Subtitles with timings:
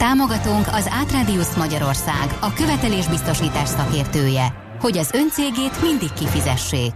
[0.00, 6.92] Támogatónk az Átrádiusz Magyarország, a követelésbiztosítás szakértője, hogy az öncégét mindig kifizessék.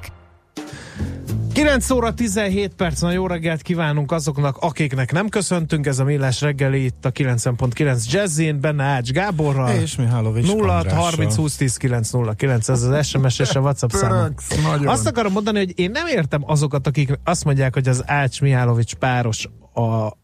[1.53, 6.41] 9 óra 17 perc, na jó reggelt kívánunk azoknak, akiknek nem köszöntünk, ez a Millás
[6.41, 9.75] reggeli itt a 90.9 Jazzin, benne Ács Gáborral.
[9.75, 13.91] És Mihálovics 0 30 20 10 9 0 9, ez az SMS és a WhatsApp
[13.91, 14.35] szám.
[14.85, 18.95] Azt akarom mondani, hogy én nem értem azokat, akik azt mondják, hogy az Ács Mihálovics
[18.95, 20.23] páros a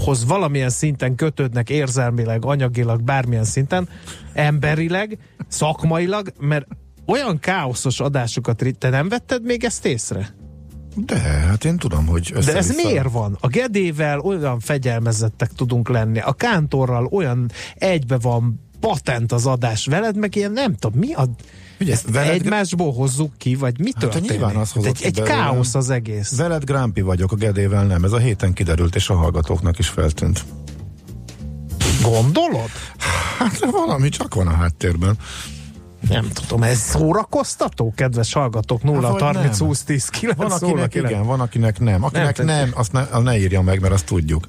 [0.00, 3.88] hoz valamilyen szinten kötődnek érzelmileg, anyagilag, bármilyen szinten,
[4.32, 6.66] emberileg, szakmailag, mert
[7.06, 10.34] olyan káoszos adásokat, te nem vetted még ezt észre?
[10.96, 13.36] De, hát én tudom, hogy De ez miért van?
[13.40, 20.16] A Gedével olyan fegyelmezettek tudunk lenni, a Kántorral olyan egybe van patent az adás veled,
[20.16, 21.28] meg ilyen nem tudom, mi a...
[21.82, 22.30] Ugye, ezt veled...
[22.30, 24.30] egymásból hozzuk ki, vagy mi hát történik?
[24.30, 26.36] Nyilván az egy, egy káosz az egész.
[26.36, 28.04] Veled Grampi vagyok, a Gedével nem.
[28.04, 30.44] Ez a héten kiderült, és a hallgatóknak is feltűnt.
[32.02, 32.70] Gondolod?
[33.38, 35.16] Hát valami csak van a háttérben.
[36.08, 41.08] Nem tudom, ez szórakoztató, kedves hallgatók, 0 hát, 30 20 10 9 Van akinek 0,
[41.08, 42.04] igen, van akinek nem.
[42.04, 44.46] Akinek nem, nem azt ne, ne írja meg, mert azt tudjuk.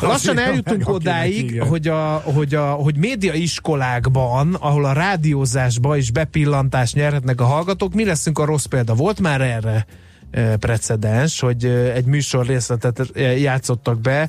[0.00, 6.94] Lassan eljutunk odáig, hogy, a, hogy, a, hogy média iskolákban, ahol a rádiózásba is bepillantást
[6.94, 8.94] nyerhetnek a hallgatók, mi leszünk a rossz példa?
[8.94, 9.86] Volt már erre
[10.30, 14.28] e, precedens, hogy e, egy műsor részletet e, játszottak be,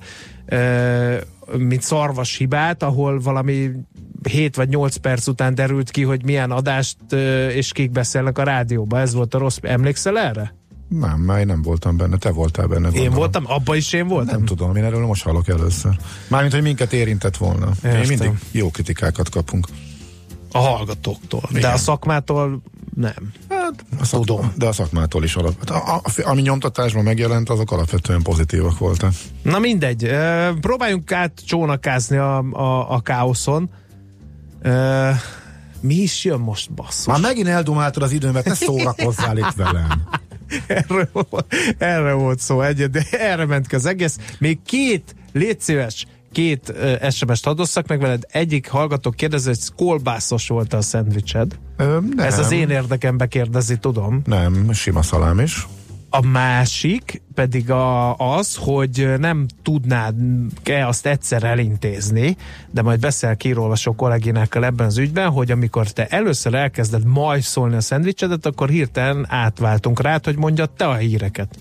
[1.57, 3.71] mint szarvas hibát, ahol valami
[4.29, 6.97] 7 vagy 8 perc után derült ki, hogy milyen adást
[7.49, 8.99] és kik beszélnek a rádióba.
[8.99, 9.57] Ez volt a rossz.
[9.61, 10.53] Emlékszel erre?
[10.87, 12.81] Nem, már nem voltam benne, te voltál benne.
[12.81, 13.05] Gondolom.
[13.05, 14.35] Én voltam, abba is én voltam?
[14.35, 15.97] Nem tudom, én erről most hallok először.
[16.27, 17.71] Mármint, hogy minket érintett volna.
[17.83, 18.01] Értem.
[18.01, 19.67] Én mindig jó kritikákat kapunk.
[20.51, 21.41] A hallgatóktól.
[21.49, 21.61] Igen.
[21.61, 22.61] De a szakmától
[22.95, 23.31] nem.
[23.49, 24.53] Hát, a szak, Tudom.
[24.55, 25.53] De a szakmától is alap.
[25.59, 29.13] Hát a, a, ami nyomtatásban megjelent, azok alapvetően pozitívak voltak.
[29.41, 30.09] Na mindegy.
[30.61, 33.69] Próbáljunk át csónakázni a, a, a káoszon.
[35.79, 37.05] Mi is jön most, basszus?
[37.05, 39.87] Már megint eldumáltad az időmet, ne szórakozzál itt velem.
[40.67, 41.09] erre,
[41.77, 44.17] erre volt szó egyet, de erre ment ki az egész.
[44.39, 48.23] Még két, légy szíves, két uh, SMS-t adosszak meg veled.
[48.31, 51.59] Egyik hallgató kérdezi, hogy kolbászos volt a szendvicsed.
[51.77, 52.25] Ö, nem.
[52.25, 54.21] Ez az én érdekembe kérdezi, tudom.
[54.25, 55.67] Nem, sima szalám is.
[56.15, 62.37] A másik pedig a, az, hogy nem tudnád-e azt egyszer elintézni,
[62.71, 67.75] de majd beszél kirolvasó kolléginákkal ebben az ügyben, hogy amikor te először elkezded majd szólni
[67.75, 71.55] a szendvicsedet, akkor hirtelen átváltunk rá, hogy mondja te a híreket.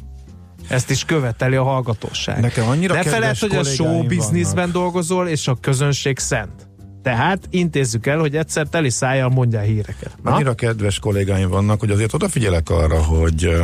[0.68, 2.40] Ezt is követeli a hallgatóság.
[2.40, 6.71] Nekem annyira Ne feled, hogy a show businessben dolgozol, és a közönség szent.
[7.02, 10.16] Tehát intézzük el, hogy egyszer teli szájjal mondja a híreket.
[10.22, 10.30] Na?
[10.30, 13.62] Annyira kedves kollégáim vannak, hogy azért odafigyelek arra, hogy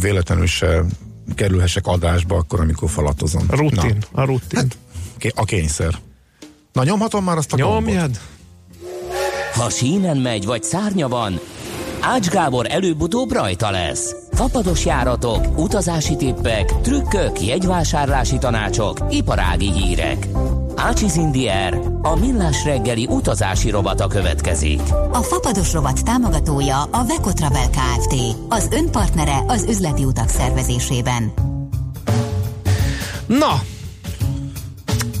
[0.00, 0.84] véletlenül se
[1.34, 3.44] kerülhessek adásba akkor, amikor falatozom.
[3.48, 4.22] A rutin, Na.
[4.22, 4.58] a rutin.
[4.58, 4.76] Hát,
[5.34, 5.94] a kényszer.
[6.72, 8.00] Na nyomhatom már azt a Nyomjad.
[8.00, 8.20] Gombot?
[9.54, 11.40] Ha sínen megy, vagy szárnya van,
[12.00, 14.14] Ács Gábor előbb-utóbb rajta lesz.
[14.32, 20.26] Fapados járatok, utazási tippek, trükkök, jegyvásárlási tanácsok, iparági hírek.
[20.82, 24.80] Ácsiz Indier, a millás reggeli utazási robata következik.
[25.12, 28.14] A Fapados rovat támogatója a Vekotravel Kft.
[28.48, 31.32] Az önpartnere az üzleti utak szervezésében.
[33.26, 33.60] Na,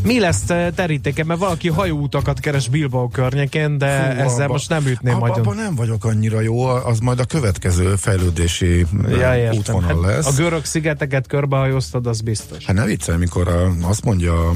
[0.04, 0.44] mi lesz
[0.74, 5.26] terítéke, mert valaki hajóutakat keres Bilbao környékén, de Fú, ezzel abba, most nem ütném abba,
[5.26, 5.44] nagyon.
[5.44, 10.26] Abban nem vagyok annyira jó, az majd a következő fejlődési ja, útvonal hát lesz.
[10.26, 12.64] A görög szigeteket körbehajóztad, az biztos.
[12.64, 14.52] Hát ne viccelj, mikor a, azt mondja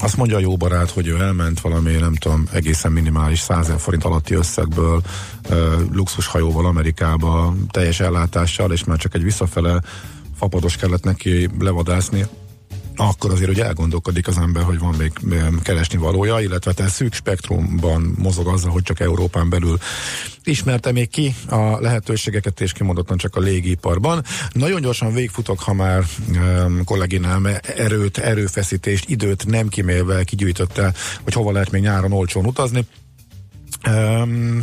[0.00, 4.04] azt mondja a jó barát, hogy ő elment valami, nem tudom, egészen minimális 100 forint
[4.04, 5.02] alatti összegből
[5.92, 9.80] luxushajóval Amerikába, teljes ellátással, és már csak egy visszafele
[10.38, 12.26] fapados kellett neki levadászni,
[13.00, 15.12] akkor azért hogy elgondolkodik az ember, hogy van még
[15.62, 19.78] keresni valója, illetve te szűk spektrumban mozog azzal, hogy csak Európán belül
[20.44, 24.24] ismerte még ki a lehetőségeket, és kimondottan csak a légiparban.
[24.52, 30.92] Nagyon gyorsan végfutok, ha már um, kolléginám erőt, erőfeszítést, időt nem kimélve kigyűjtötte,
[31.22, 32.86] hogy hova lehet még nyáron olcsón utazni
[33.88, 34.62] Um,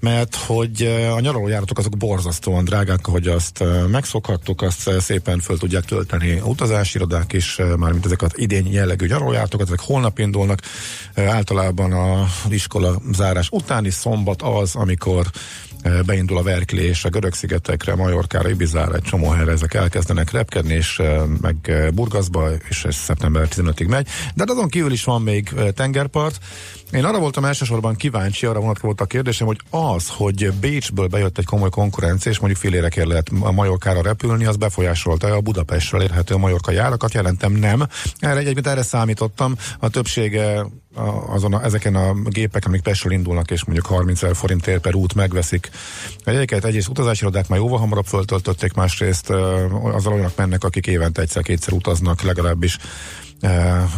[0.00, 0.82] mert hogy
[1.16, 7.32] a nyaralójáratok azok borzasztóan drágák, ahogy azt megszokhattuk, azt szépen föl tudják tölteni utazási irodák
[7.32, 10.60] is, mármint ezek az idén jellegű nyaralójáratokat, ezek holnap indulnak.
[11.14, 15.26] Általában a iskola zárás utáni szombat az, amikor
[16.06, 21.02] beindul a verklés a Görög-szigetekre, Majorkára, Ibizára, egy csomó helyre ezek elkezdenek repkedni, és
[21.40, 24.04] meg Burgaszba, és ez szeptember 15-ig megy.
[24.04, 26.38] De hát azon kívül is van még tengerpart.
[26.92, 31.44] Én arra voltam elsősorban kíváncsi, arra vonatkozott a kérdésem, hogy az, hogy Bécsből bejött egy
[31.44, 36.70] komoly konkurencia, és mondjuk félérekért lehet a Majorkára repülni, az befolyásolta a Budapestről érhető Majorka
[36.70, 37.86] járakat, jelentem nem.
[38.18, 40.66] Erre egyébként erre számítottam, a többsége
[41.26, 45.14] azon a, ezeken a gépeken, amik Pestről indulnak, és mondjuk 30 ezer forintért per út
[45.14, 45.70] megveszik.
[46.24, 49.30] Egyébként egyrészt utazási irodák már jóval hamarabb föltöltötték, másrészt
[49.82, 52.78] azzal olyanok mennek, akik évente egyszer-kétszer utaznak, legalábbis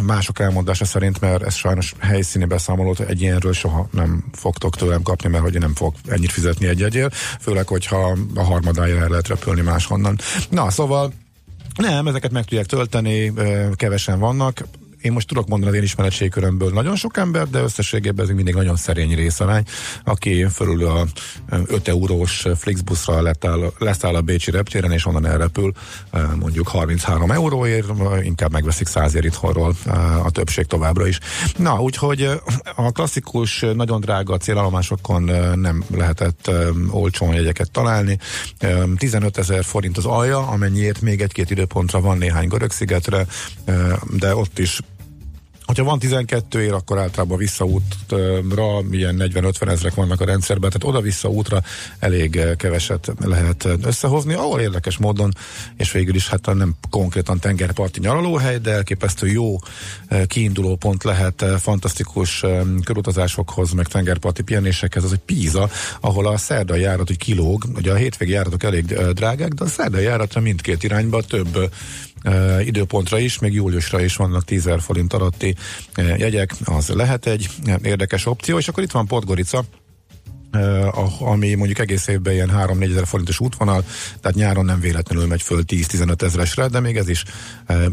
[0.03, 5.29] mások elmondása szerint, mert ez sajnos helyszíni beszámolót egy ilyenről soha nem fogtok tőlem kapni,
[5.29, 7.11] mert hogy nem fog ennyit fizetni egy egyél,
[7.41, 10.19] főleg, hogyha a harmadájára el lehet repülni máshonnan.
[10.51, 11.13] Na, szóval
[11.77, 13.33] nem, ezeket meg tudják tölteni,
[13.75, 14.65] kevesen vannak
[15.01, 18.77] én most tudok mondani az én ismeretségkörömből nagyon sok ember, de összességében ez mindig nagyon
[18.77, 19.65] szerény részarány,
[20.05, 21.07] aki fölül a
[21.67, 25.73] 5 eurós Flixbuszra letáll, leszáll a Bécsi reptéren, és onnan elrepül
[26.39, 27.87] mondjuk 33 euróért,
[28.23, 29.75] inkább megveszik 100 ér itthonról
[30.25, 31.19] a többség továbbra is.
[31.57, 32.31] Na, úgyhogy
[32.77, 35.23] a klasszikus, nagyon drága célállomásokon
[35.59, 36.51] nem lehetett
[36.91, 38.19] olcsón jegyeket találni.
[38.97, 43.27] 15 ezer forint az alja, amennyiért még egy-két időpontra van néhány görög-szigetre,
[44.19, 44.81] de ott is
[45.69, 51.29] Hogyha van 12 ér, akkor általában visszaútra ilyen 40-50 ezrek vannak a rendszerben, tehát oda-vissza
[51.29, 51.63] útra
[51.99, 55.35] elég eh, keveset lehet összehozni, ahol érdekes módon,
[55.77, 59.57] és végül is hát nem konkrétan tengerparti nyaralóhely, de elképesztő jó
[60.07, 62.45] eh, kiinduló pont lehet eh, fantasztikus
[62.85, 67.97] körutazásokhoz, meg tengerparti pihenésekhez, az egy Píza, ahol a szerdai járat hogy kilóg, ugye a
[67.97, 71.71] hétvégi járatok elég drágák, de a szerdai járatra mindkét irányba több
[72.65, 75.55] időpontra is, még júliusra is vannak 10 forint alatti
[75.97, 77.49] jegyek, az lehet egy
[77.83, 79.65] érdekes opció, és akkor itt van Podgorica,
[81.19, 83.85] ami mondjuk egész évben ilyen 3-4 ezer forintos útvonal,
[84.21, 87.25] tehát nyáron nem véletlenül megy föl 10-15 ezeresre, de még ez is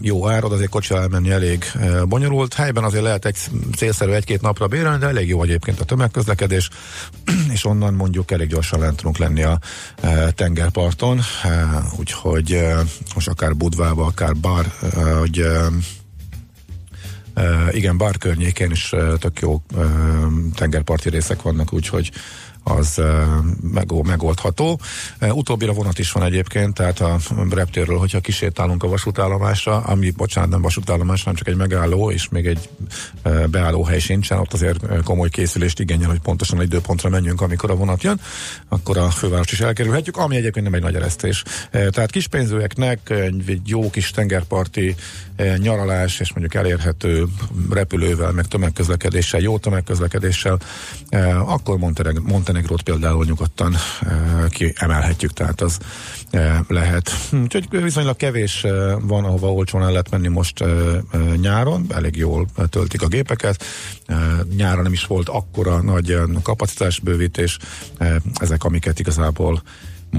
[0.02, 1.66] jó árad, azért kocsi elmenni elég
[2.08, 2.54] bonyolult.
[2.54, 3.38] Helyben azért lehet egy
[3.76, 6.70] célszerű egy-két napra bérelni, de elég jó egyébként a tömegközlekedés,
[7.54, 9.60] és onnan mondjuk elég gyorsan lent tudunk lenni a
[10.32, 11.22] tengerparton,
[12.00, 12.64] úgyhogy
[13.14, 14.66] most akár Budvába, akár Bar,
[15.20, 15.48] hogy
[17.72, 19.62] igen, bár környékén is tök jó
[20.54, 22.12] tengerparti részek vannak, úgyhogy
[22.68, 23.02] az
[24.04, 24.80] megoldható.
[25.22, 27.18] Utóbbira vonat is van egyébként, tehát a
[27.50, 32.46] reptérről, hogyha kisétálunk a vasútállomásra, ami, bocsánat, nem vasútállomás, hanem csak egy megálló, és még
[32.46, 32.70] egy
[33.50, 38.04] beálló hely sincsen, ott azért komoly készülést igényel, hogy pontosan időpontra menjünk, amikor a vonat
[38.04, 38.20] jön,
[38.70, 41.44] akkor a főváros is elkerülhetjük, ami egyébként nem egy nagy eresztés.
[41.72, 44.96] Tehát kispénzőeknek egy jó kis tengerparti
[45.58, 47.26] nyaralás, és mondjuk elérhető
[47.70, 50.60] repülővel, meg tömegközlekedéssel, jó tömegközlekedéssel,
[51.46, 53.76] akkor Montenegro, Montenegrót például nyugodtan
[54.50, 55.80] kiemelhetjük, tehát az
[56.68, 57.12] lehet.
[57.30, 58.66] Hm, úgyhogy viszonylag kevés
[59.02, 60.64] van, ahova olcsón el lehet menni most
[61.42, 63.64] nyáron, elég jól töltik a gépeket.
[64.56, 67.58] Nyáron nem is volt akkora nagy kapacitásbővítés,
[68.40, 69.62] ezek amiket igazából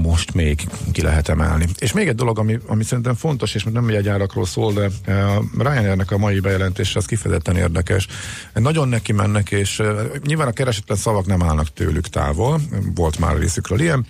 [0.01, 1.65] most még ki lehet emelni.
[1.79, 5.43] És még egy dolog, ami, ami szerintem fontos, és nem egy árakról szól, de a
[5.57, 8.07] Ryanairnek a mai bejelentése az kifejezetten érdekes.
[8.53, 9.95] Nagyon neki mennek, és eh,
[10.25, 12.59] nyilván a keresetlen szavak nem állnak tőlük távol,
[12.95, 14.05] volt már részükről ilyen,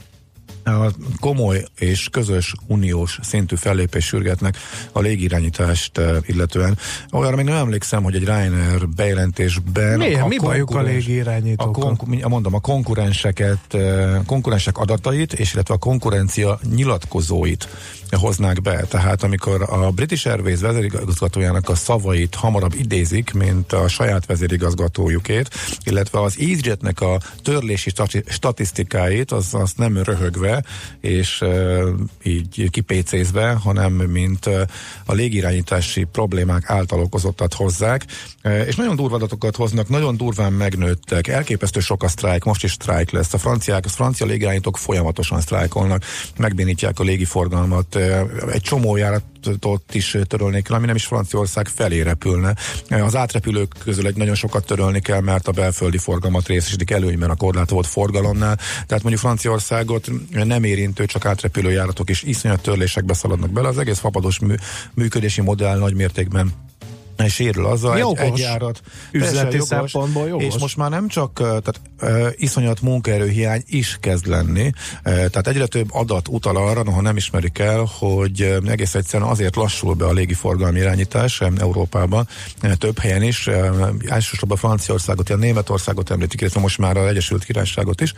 [1.20, 4.58] komoly és közös uniós szintű fellépés sürgetnek
[4.92, 6.78] a légirányítást uh, illetően.
[7.12, 10.02] Olyanra még nem emlékszem, hogy egy Ryanair bejelentésben...
[10.02, 11.84] A Mi bajuk a légirányítókkal?
[11.84, 17.68] A konku- mondom, a konkurenseket, uh, konkurensek adatait, és illetve a konkurencia nyilatkozóit
[18.12, 18.82] hoznák be.
[18.82, 25.50] Tehát amikor a British Airways vezérigazgatójának a szavait hamarabb idézik, mint a saját vezérigazgatójukét,
[25.84, 27.92] illetve az EasyJetnek a törlési
[28.28, 30.57] statisztikáit, az, az nem röhögve,
[31.02, 31.44] és
[32.24, 34.46] így kipécézve, hanem mint
[35.06, 38.06] a légirányítási problémák által okozottat hozzák,
[38.66, 43.12] és nagyon durva adatokat hoznak, nagyon durván megnőttek, elképesztő sok a sztrájk, most is sztrájk
[43.12, 43.34] lesz.
[43.34, 46.04] A franciák, a francia légirányítók folyamatosan sztrájkolnak,
[46.38, 47.96] megbénítják a légiforgalmat,
[48.52, 48.96] egy csomó
[49.44, 52.56] járatot is törölni kell, ami nem is Franciaország felé repülne.
[52.90, 57.36] Az átrepülők közül egy nagyon sokat törölni kell, mert a belföldi forgalmat részesítik előnyben a
[57.36, 58.56] korlátozott forgalomnál.
[58.56, 63.68] Tehát mondjuk Franciaországot nem érintő, csak átrepülő járatok is iszonyat törlésekbe szaladnak bele.
[63.68, 64.56] Az egész fapados mű,
[64.94, 66.54] működési modell nagy mértékben
[67.26, 68.20] sérül azzal jogos.
[68.20, 68.82] egy, egy járat.
[69.12, 70.44] Üzleti jogos, szempontból jogos.
[70.44, 74.72] És most már nem csak tehát, uh, iszonyat munkaerőhiány is kezd lenni,
[75.04, 79.94] tehát egyre több adat utal arra, noha nem ismerik el, hogy egész egyszerűen azért lassul
[79.94, 82.28] be a légiforgalmi irányítás Európában,
[82.78, 88.02] több helyen is, uh, elsősorban Franciaországot, a Németországot említik, illetve most már az Egyesült Királyságot
[88.02, 88.14] is,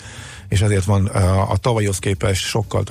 [0.47, 2.83] és ezért van uh, a tavalyhoz képest sokkal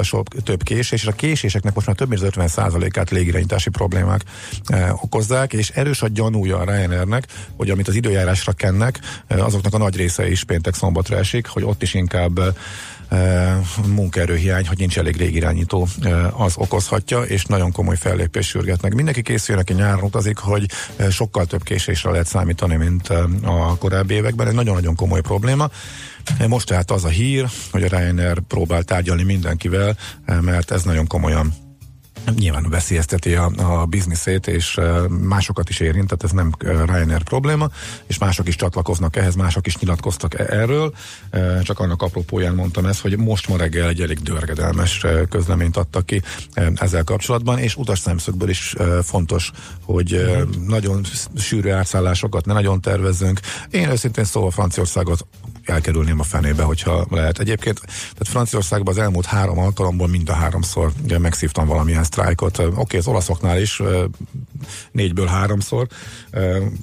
[0.45, 4.23] több késés, és a késéseknek most már több mint 50%-át légirányítási problémák
[5.01, 7.27] okozzák, és erős a gyanúja a Ryanairnek,
[7.57, 8.99] hogy amit az időjárásra kennek,
[9.31, 12.41] uh, azoknak a nagy része is péntek szombatra esik, hogy ott is inkább
[13.87, 15.89] munkaerőhiány, hogy nincs elég légirányító,
[16.33, 18.95] az okozhatja, és nagyon komoly fellépés sürgetnek.
[18.95, 20.67] Mindenki készül, aki nyáron utazik, hogy
[21.11, 23.09] sokkal több késésre lehet számítani, mint
[23.43, 24.47] a korábbi években.
[24.47, 25.71] Ez nagyon-nagyon komoly probléma.
[26.49, 29.97] Most tehát az a hír, hogy a Ryanair próbál tárgyalni mindenkivel,
[30.41, 31.55] mert ez nagyon komolyan
[32.37, 36.53] nyilván veszélyezteti a, a bizniszét, és másokat is érint, tehát ez nem
[36.87, 37.69] Ryanair probléma,
[38.07, 40.95] és mások is csatlakoznak ehhez, mások is nyilatkoztak e- erről,
[41.63, 46.23] csak annak apropóján mondtam ezt, hogy most ma reggel egy elég dörgedelmes közleményt adtak ki
[46.75, 49.51] ezzel kapcsolatban, és utas szemszögből is fontos,
[49.85, 51.05] hogy nagyon
[51.37, 53.41] sűrű átszállásokat ne nagyon tervezzünk.
[53.71, 55.27] Én őszintén szóval Franciaországot
[55.69, 57.39] elkerülném a fenébe, hogyha lehet.
[57.39, 62.59] Egyébként, tehát Franciaországban az elmúlt három alkalomból mind a háromszor megszívtam valamilyen sztrájkot.
[62.59, 63.83] Oké, okay, az olaszoknál is
[64.93, 65.87] négyből háromszor,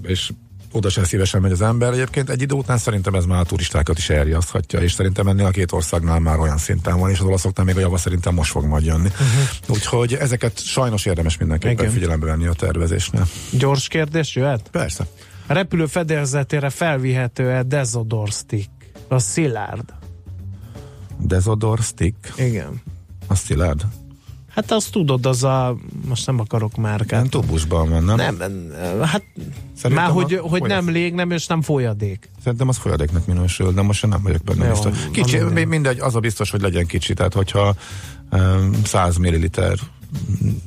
[0.01, 0.32] és
[0.72, 1.94] oda sem szívesen megy az ember.
[1.94, 5.50] Egyébként egy idő után szerintem ez már a turistákat is elriaszthatja, és szerintem ennél a
[5.50, 8.65] két országnál már olyan szinten van, és az olaszoknál még a java szerintem most fog
[8.65, 9.08] majd jönni.
[9.08, 9.27] Uh-huh.
[9.68, 11.92] Úgyhogy ezeket sajnos érdemes mindenképpen Igen.
[11.92, 13.27] figyelembe venni a tervezésnél.
[13.51, 14.68] Gyors kérdés jöhet?
[14.72, 15.08] Persze.
[15.48, 18.70] A repülő fedélzetére felvihető-e Dezodor stick?
[19.08, 19.94] A szilárd.
[21.20, 22.34] Dezodor stick?
[22.38, 22.82] Igen.
[23.28, 23.86] A szilárd?
[24.56, 27.06] Hát azt tudod, az a, most nem akarok már.
[27.10, 28.36] Nem tubusban van, nem?
[28.36, 28.72] Nem,
[29.02, 29.24] hát
[29.76, 32.30] Szerintem már, hogy, a, hogy nem lég, nem, és nem folyadék.
[32.44, 34.98] Szerintem az folyadéknak minősül, de most nem vagyok benne Jó, biztos.
[35.12, 37.76] Kicsi, mindegy, az a biztos, hogy legyen kicsi, tehát hogyha
[38.32, 39.78] um, 100 milliliter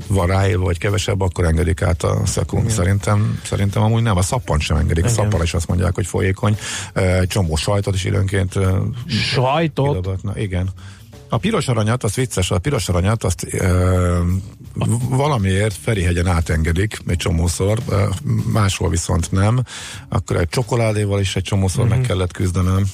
[0.06, 2.70] van ráélve, vagy kevesebb, akkor engedik át a szekund.
[2.70, 5.04] Szerintem, szerintem amúgy nem, a szappan sem engedik.
[5.04, 5.10] Igen.
[5.10, 6.56] A szappan is azt mondják, hogy folyékony.
[7.26, 8.54] Csomó sajtot is időnként.
[9.06, 9.90] Sajtot?
[9.90, 10.38] Ilogatna.
[10.38, 10.68] Igen.
[11.28, 14.20] A piros aranyat, az vicces, a piros aranyat azt ö,
[15.08, 17.78] valamiért Ferihegyen átengedik egy csomószor,
[18.52, 19.62] máshol viszont nem.
[20.08, 21.90] Akkor egy csokoládéval is egy csomószor mm-hmm.
[21.90, 22.08] meg mhm.
[22.08, 22.84] kellett küzdenem.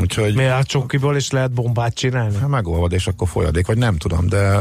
[0.00, 0.34] Úgyhogy...
[0.34, 2.36] Miért a csokiból is lehet bombát csinálni?
[2.36, 4.60] Hát megolvad, és akkor folyadék, vagy nem tudom, de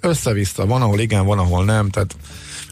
[0.00, 0.66] össze-vissza.
[0.66, 2.16] Van, ahol igen, van, ahol nem, tehát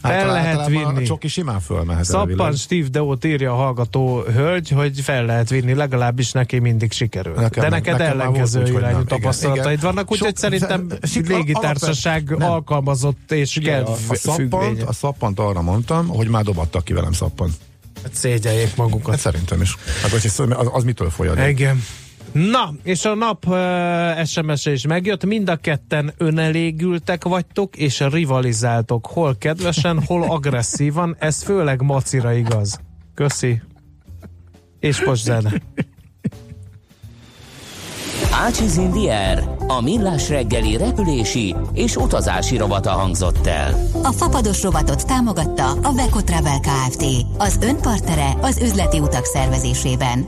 [0.01, 1.03] fel lehet vinni.
[1.03, 2.05] A csoki simán fölmehet.
[2.05, 7.33] Szappan Steve Deot írja a hallgató hölgy, hogy fel lehet vinni, legalábbis neki mindig sikerül.
[7.33, 10.87] Nekem, De neked nekem ellenkező volt, irányú tapasztalataid vannak, úgyhogy szerintem
[11.27, 17.11] légitársaság alkalmazott és kedv a, szappant, a szappant arra mondtam, hogy már dobattak ki velem
[17.11, 17.53] szappant.
[18.03, 19.09] Hát szégyeljék magukat.
[19.09, 19.75] Hát szerintem is.
[20.01, 21.47] Hát, hogy az, az mitől folyad?
[21.47, 21.83] Igen.
[22.31, 29.05] Na, és a nap uh, SMS-e is megjött, mind a ketten önelégültek vagytok, és rivalizáltok,
[29.05, 32.79] hol kedvesen, hol agresszívan, ez főleg macira igaz.
[33.13, 33.61] Köszi.
[34.79, 35.61] És most zene.
[38.45, 43.73] Ácsiz Indier, a millás reggeli repülési és utazási rovata hangzott el.
[44.03, 47.05] A fapados rovatot támogatta a Beko Travel Kft.
[47.37, 50.27] Az önpartere az üzleti utak szervezésében.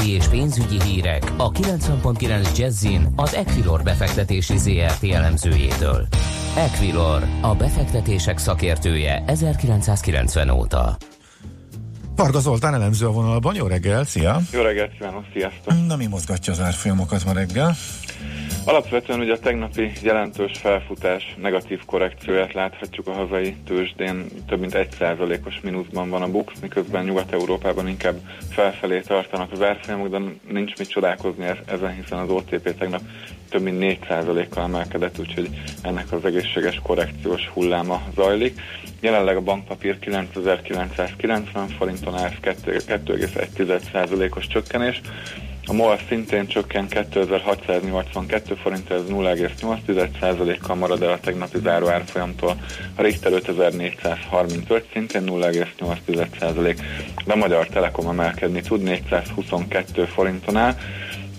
[0.00, 6.06] Tőzsdei és pénzügyi hírek a 90.9 Jazzin az Equilor befektetési ZRT elemzőjétől.
[6.56, 10.96] Equilor, a befektetések szakértője 1990 óta.
[12.16, 14.40] Varga Zoltán elemző a vonalban, jó reggel, szia!
[14.52, 15.86] Jó reggelt kívánok, sziasztok!
[15.86, 17.76] Na mi mozgatja az árfolyamokat ma reggel?
[18.64, 25.60] Alapvetően ugye a tegnapi jelentős felfutás negatív korrekcióját láthatjuk a hazai tőzsdén, több mint 1%-os
[25.60, 28.20] mínuszban van a BUX, miközben Nyugat-Európában inkább
[28.50, 30.18] felfelé tartanak az árfolyamok, de
[30.48, 33.00] nincs mit csodálkozni ezen, hiszen az OTP tegnap
[33.50, 35.48] több mint 4%-kal emelkedett, úgyhogy
[35.82, 38.60] ennek az egészséges korrekciós hulláma zajlik.
[39.00, 42.32] Jelenleg a bankpapír 9990 forinton áll, ez
[42.86, 45.00] 2,1%-os csökkenés.
[45.66, 52.56] A MOL szintén csökken 2682 forint, ez 0,8%-kal marad el a tegnapi záró árfolyamtól.
[52.96, 56.76] A Richter 5435 szintén 0,8%,
[57.26, 60.76] de Magyar Telekom emelkedni tud 422 forinton áll.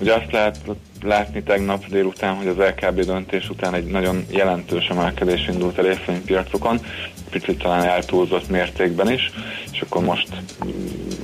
[0.02, 0.58] Ugye azt lehet
[1.02, 6.80] látni tegnap délután, hogy az LKB döntés után egy nagyon jelentős emelkedés indult a részvénypiacokon,
[7.30, 9.32] picit talán eltúlzott mértékben is,
[9.72, 10.28] és akkor most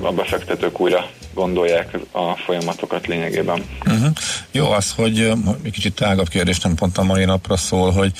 [0.01, 3.63] a befektetők újra gondolják a folyamatokat lényegében.
[3.85, 4.11] Uh-huh.
[4.51, 5.19] Jó az, hogy
[5.63, 8.11] egy kicsit tágabb kérdés, nem pont a mai napra szól, hogy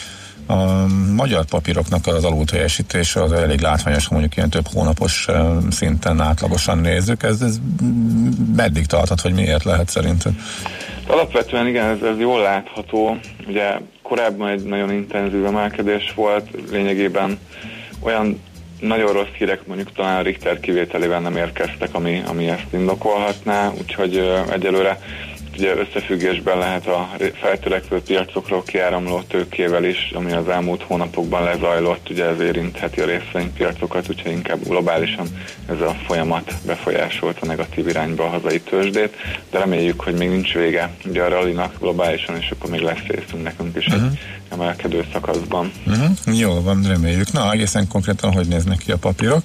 [0.48, 5.28] a magyar papíroknak az alulteljesítése az elég látványos, ha mondjuk ilyen több hónapos
[5.70, 7.24] szinten átlagosan nézzük.
[7.24, 7.60] Ez, ez
[8.56, 10.34] meddig tarthat, hogy miért lehet szerinted?
[11.08, 13.18] Alapvetően igen, ez, ez jól látható.
[13.48, 17.40] Ugye korábban egy nagyon intenzív emelkedés volt, lényegében
[18.00, 18.42] olyan
[18.80, 24.18] nagyon rossz hírek mondjuk talán a Richter kivételével nem érkeztek, ami, ami ezt indokolhatná, úgyhogy
[24.52, 25.00] egyelőre
[25.58, 32.26] ugye összefüggésben lehet a feltörekvő piacokról kiáramló tőkével is, ami az elmúlt hónapokban lezajlott, ugye
[32.26, 35.28] ez érintheti a részvénypiacokat, úgyhogy inkább globálisan
[35.70, 39.16] ez a folyamat befolyásolta negatív irányba a hazai tőzsdét,
[39.52, 43.44] de reméljük, hogy még nincs vége ugye a rallinak globálisan, és akkor még lesz részünk
[43.44, 44.04] nekünk is uh-huh.
[44.04, 45.72] egy emelkedő szakaszban.
[45.86, 46.38] Uh-huh.
[46.40, 47.32] Jó van, reméljük.
[47.32, 49.44] Na, egészen konkrétan hogy néznek ki a papírok?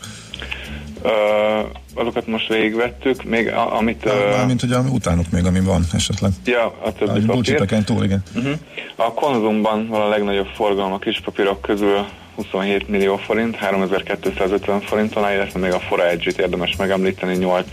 [1.02, 1.60] Ö,
[1.94, 4.06] azokat most végigvettük, még a, amit...
[4.06, 6.30] ö, Mármint, a, utánuk még, ami van esetleg.
[6.44, 7.84] ja, a többi A papír.
[7.84, 8.22] túl, igen.
[8.36, 8.52] Uh-huh.
[8.96, 15.58] A konzumban van a legnagyobb forgalom a kispapírok közül 27 millió forint, 3250 forinton illetve
[15.58, 17.66] még a Forage-t érdemes megemlíteni, 8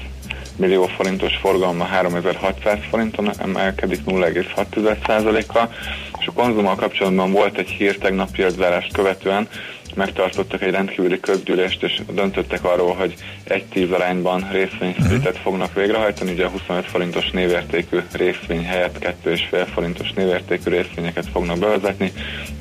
[0.56, 5.74] millió forintos forgalma 3600 forinton emelkedik 0,6%-kal,
[6.20, 9.48] és a konzummal kapcsolatban volt egy hír tegnap piaczárást követően,
[9.96, 16.48] megtartottak egy rendkívüli közgyűlést, és döntöttek arról, hogy egy tíz arányban részvénysplitet fognak végrehajtani, ugye
[16.48, 22.12] 25 forintos névértékű részvény helyett 2,5 forintos névértékű részvényeket fognak bevezetni.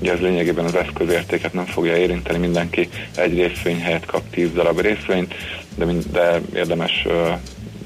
[0.01, 4.81] Ugye ez lényegében az eszközértéket nem fogja érinteni, mindenki egy részvény helyett kap 10 darab
[4.81, 5.35] részvényt,
[5.75, 7.07] de, mind, de érdemes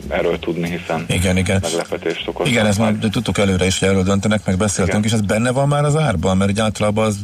[0.08, 1.58] erről tudni, hiszen Igen, igen.
[1.62, 2.48] meglepetést okoz.
[2.48, 5.18] Igen, ez már tudtuk előre is, hogy erről döntenek, meg beszéltünk, Igen.
[5.18, 7.18] és ez benne van már az árban, mert így általában az,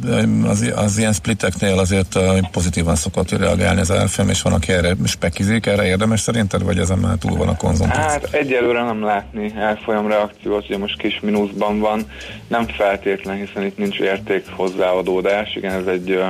[0.47, 4.95] az, az ilyen spliteknél azért uh, pozitívan szokott reagálni az árfolyam, és van, aki erre
[5.05, 7.89] spekizik, erre érdemes szerinted, vagy ezen már túl van a konzum?
[7.89, 12.05] Hát egyelőre nem látni elfolyam reakciót, ugye most kis mínuszban van,
[12.47, 16.25] nem feltétlen, hiszen itt nincs érték hozzáadódás, igen, ez egy ö,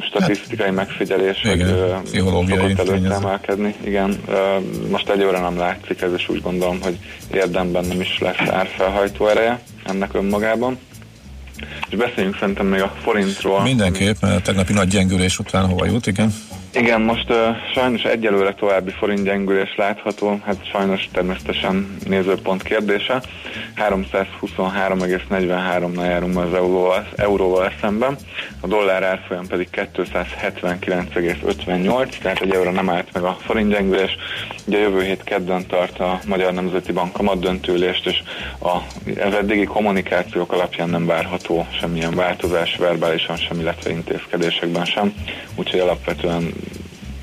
[0.00, 4.20] statisztikai Hát, igen, hogy ö, pszichológiai szokott előtt emelkedni, igen,
[4.90, 6.98] most egyelőre nem látszik ez, és úgy gondolom, hogy
[7.32, 10.78] érdemben nem is lesz árfelhajtó ereje ennek önmagában.
[11.90, 13.62] És beszéljünk szerintem még a forintról.
[13.62, 16.34] Mindenképp, mert a tegnapi nagy gyengülés után hova jut, igen?
[16.74, 17.36] Igen, most uh,
[17.74, 23.22] sajnos egyelőre további forint gyengülés látható, hát sajnos természetesen nézőpont kérdése.
[23.76, 28.16] 323,43-nal járunk az euróval, euróval szemben,
[28.60, 34.16] a dollár árfolyam pedig 279,58, tehát egy euró nem állt meg a forint gyengülés.
[34.66, 38.22] Ugye jövő hét kedden tart a Magyar Nemzeti Bank kamatdöntőülést, és
[38.58, 38.76] a,
[39.20, 45.14] az eddigi kommunikációk alapján nem várható semmilyen változás verbálisan sem, illetve intézkedésekben sem,
[45.56, 46.52] úgyhogy alapvetően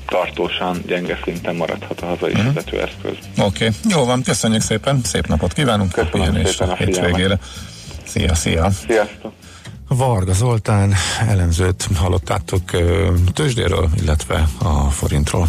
[0.08, 2.46] tartósan gyenge szinten maradhat a hazai uh-huh.
[2.46, 3.12] fizetőeszköz.
[3.38, 3.70] Oké, okay.
[3.88, 7.38] jó van, köszönjük szépen, szép napot kívánunk, Köszönöm szépen a hétvégére.
[8.06, 8.70] Szia, szia!
[8.70, 9.32] Sziasztok!
[9.88, 10.94] Varga Zoltán
[11.28, 12.62] elemzőt hallottátok
[13.32, 15.48] tőzsdéről, illetve a forintról.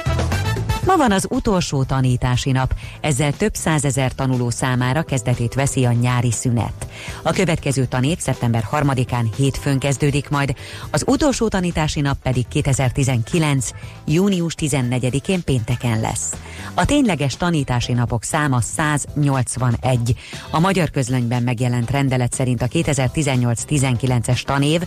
[0.85, 6.31] Ma van az utolsó tanítási nap, ezzel több százezer tanuló számára kezdetét veszi a nyári
[6.31, 6.87] szünet.
[7.23, 10.55] A következő tanét szeptember 3-án hétfőn kezdődik majd,
[10.91, 13.69] az utolsó tanítási nap pedig 2019.
[14.05, 16.33] június 14-én pénteken lesz.
[16.73, 20.15] A tényleges tanítási napok száma 181.
[20.51, 24.81] A magyar közlönyben megjelent rendelet szerint a 2018-19-es tanév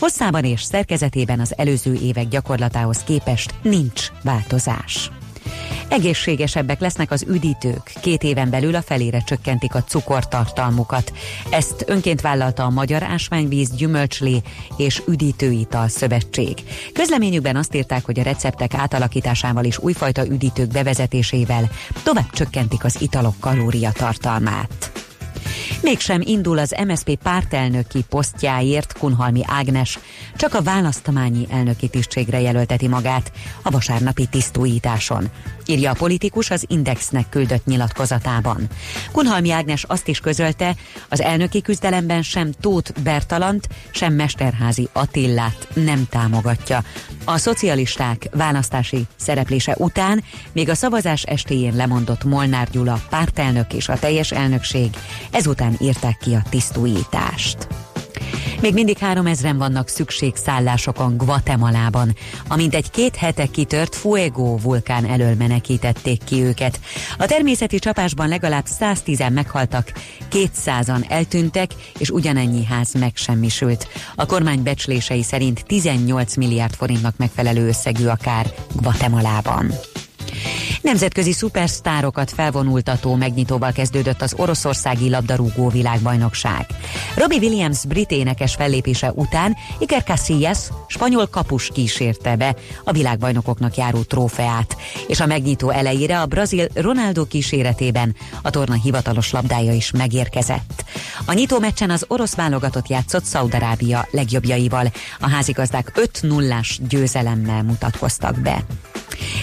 [0.00, 5.10] hosszában és szerkezetében az előző évek gyakorlatához képest nincs változás.
[5.88, 11.12] Egészségesebbek lesznek az üdítők, két éven belül a felére csökkentik a cukortartalmukat.
[11.50, 14.42] Ezt önként vállalta a Magyar Ásványvíz, Gyümölcslé
[14.76, 16.54] és Üdítőital Szövetség.
[16.92, 21.70] Közleményükben azt írták, hogy a receptek átalakításával és újfajta üdítők bevezetésével
[22.02, 24.93] tovább csökkentik az italok kalóriatartalmát.
[25.84, 29.98] Mégsem indul az MSZP pártelnöki posztjáért Kunhalmi Ágnes,
[30.36, 35.28] csak a választományi elnöki tisztségre jelölteti magát a vasárnapi tisztújításon,
[35.68, 38.68] írja a politikus az Indexnek küldött nyilatkozatában.
[39.12, 40.74] Kunhalmi Ágnes azt is közölte,
[41.08, 46.82] az elnöki küzdelemben sem Tóth Bertalant, sem Mesterházi Attillát nem támogatja.
[47.24, 53.98] A szocialisták választási szereplése után még a szavazás estéjén lemondott Molnár Gyula pártelnök és a
[53.98, 54.90] teljes elnökség
[55.30, 57.83] ezután írták ki a tisztújítást.
[58.60, 62.16] Még mindig három ezren vannak szükségszállásokon Guatemalában,
[62.48, 66.80] amint egy két hete kitört Fuego vulkán elől menekítették ki őket.
[67.18, 69.92] A természeti csapásban legalább 110-en meghaltak,
[70.30, 73.88] 200-an eltűntek, és ugyanennyi ház megsemmisült.
[74.14, 79.72] A kormány becslései szerint 18 milliárd forintnak megfelelő összegű a kár Guatemalában.
[80.82, 86.66] Nemzetközi szupersztárokat felvonultató megnyitóval kezdődött az oroszországi labdarúgó világbajnokság.
[87.16, 92.54] Robbie Williams brit énekes fellépése után Iker Casillas spanyol kapus kísérte be
[92.84, 94.76] a világbajnokoknak járó trófeát,
[95.06, 100.84] és a megnyitó elejére a brazil Ronaldo kíséretében a torna hivatalos labdája is megérkezett.
[101.24, 104.92] A nyitó meccsen az orosz válogatott játszott Szaudarábia legjobbjaival.
[105.20, 108.64] A házigazdák 5-0-ás győzelemmel mutatkoztak be.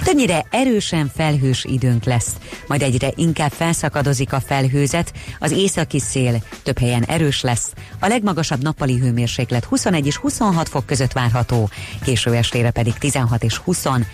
[0.04, 2.32] Többnyire erősen felhős időnk lesz,
[2.68, 8.62] majd egyre inkább felszakadozik a felhőzet, az északi szél több helyen erős lesz, a legmagasabb
[8.62, 11.70] nappali hőmérséklet 21 és 26 fok között várható,
[12.04, 14.06] késő estére pedig 16 és 21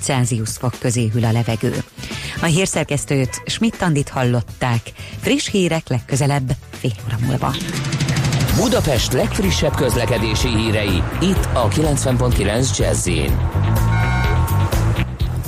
[0.00, 1.84] Celsius fok közé hűl a levegő.
[2.40, 4.80] A hírszerkesztőt Schmidt-Tandit hallották.
[5.20, 7.54] Friss hírek legközelebb fél óra múlva.
[8.56, 13.08] Budapest legfrissebb közlekedési hírei, itt a 90.9 jazz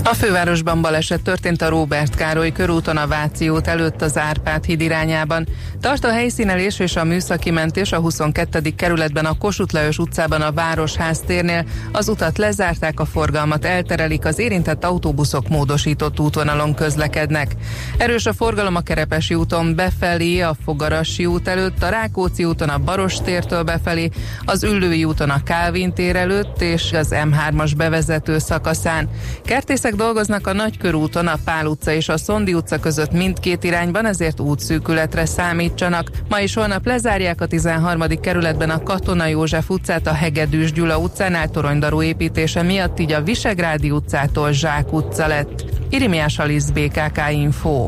[0.06, 4.80] A fővárosban baleset történt a Róbert Károly körúton a Váci út előtt az Árpád híd
[4.80, 5.46] irányában.
[5.80, 8.74] Tart a helyszínelés és a műszaki mentés a 22.
[8.76, 11.64] kerületben a Kossuth Lajos utcában a Városház térnél.
[11.92, 17.52] Az utat lezárták, a forgalmat elterelik, az érintett autóbuszok módosított útvonalon közlekednek.
[17.98, 22.78] Erős a forgalom a Kerepesi úton befelé, a Fogarassi út előtt, a Rákóczi úton a
[22.78, 24.10] Baros tértől befelé,
[24.44, 29.08] az Üllői úton a Kálvin tér előtt és az M3-as bevezető szakaszán.
[29.44, 34.40] Kertészek dolgoznak a Nagykörúton, a Pál utca és a Szondi utca között mindkét irányban, ezért
[34.40, 36.10] útszűkületre számítsanak.
[36.28, 38.02] Ma és holnap lezárják a 13.
[38.20, 43.90] kerületben a Katona József utcát, a Hegedűs Gyula utcánál toronydarú építése miatt, így a Visegrádi
[43.90, 45.64] utcától Zsák utca lett.
[45.90, 47.86] Irimiás Alisz BKK Info.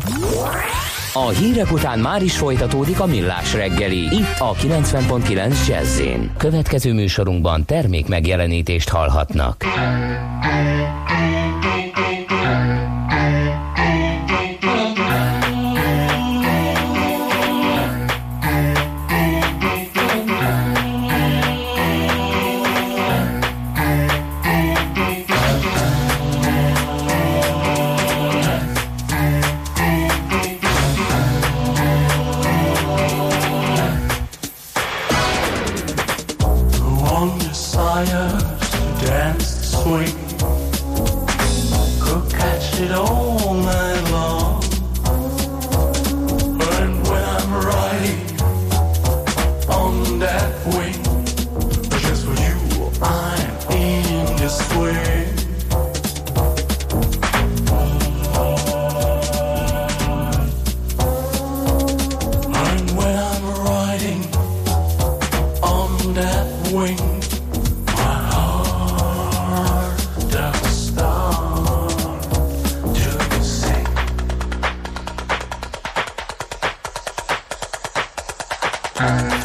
[1.13, 6.01] A hírek után már is folytatódik a millás reggeli, itt a 90.9 jazz
[6.37, 9.65] Következő műsorunkban termék megjelenítést hallhatnak.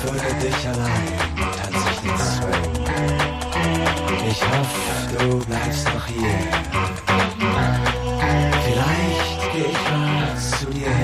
[0.01, 1.07] Für dich allein
[1.57, 2.71] tanz ich den Swing.
[4.29, 6.37] Ich hoffe, du bleibst noch hier.
[8.65, 11.00] Vielleicht geh ich mal zu dir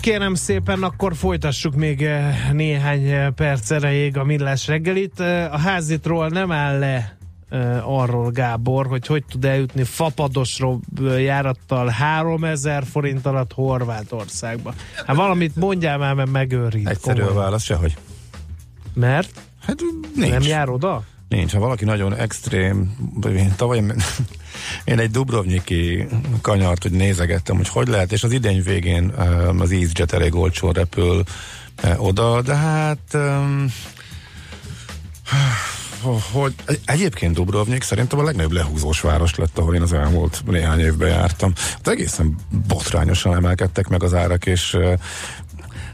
[0.00, 5.20] kérem szépen, akkor folytassuk még eh, néhány eh, perc erejéig a millás reggelit.
[5.20, 7.18] Eh, A házitról nem áll le
[7.84, 10.80] arról Gábor, hogy hogy tud eljutni fapadosról
[11.18, 14.74] járattal 3000 forint alatt Horvátországba.
[15.06, 16.88] Hát valamit mondjál már, mert megőrít.
[16.88, 17.42] Egyszerű a komolyan.
[17.44, 17.96] válasz, sehogy.
[18.94, 19.30] Mert?
[19.66, 19.80] Hát
[20.14, 20.30] nincs.
[20.30, 21.02] Nem jár oda?
[21.28, 21.52] Nincs.
[21.52, 22.96] Ha valaki nagyon extrém,
[23.56, 23.84] tavaly
[24.84, 26.06] én egy Dubrovniki
[26.40, 30.72] kanyart, hogy nézegettem, hogy hogy lehet, és az idény végén um, az EasyJet elég olcsón
[30.72, 31.22] repül
[31.82, 33.66] uh, oda, de hát um,
[36.32, 41.08] hogy egyébként Dubrovnik szerintem a legnagyobb lehúzós város lett, ahol én az elmúlt néhány évben
[41.08, 41.52] jártam.
[41.56, 44.92] Hát egészen botrányosan emelkedtek meg az árak, és uh,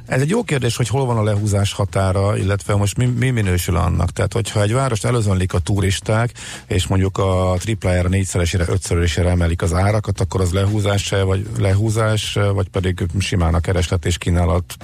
[0.06, 3.76] ez egy jó kérdés, hogy hol van a lehúzás határa, illetve most mi, mi minősül
[3.76, 4.10] annak.
[4.10, 6.32] Tehát, hogyha egy várost előzönlik a turisták,
[6.66, 12.68] és mondjuk a triplájára, négyszeresére, ötszörösére emelik az árakat, akkor az lehúzás, vagy lehúzás, vagy
[12.68, 14.76] pedig simán a kereslet és kínálat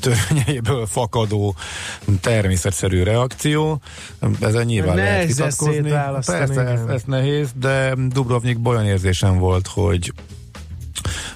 [0.00, 1.54] törvényeiből fakadó
[2.20, 3.80] természetszerű reakció.
[4.40, 5.82] Ezen nyilván Nehéz lehet ezt vitatkozni.
[5.82, 10.12] szétválasztani, Persze, ez, ez nehéz, de Dubrovnik olyan érzésem volt, hogy